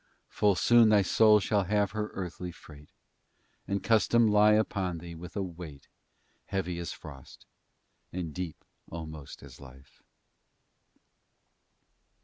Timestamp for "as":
6.79-6.91, 9.43-9.61